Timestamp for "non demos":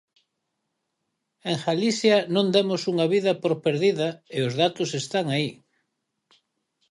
2.35-2.81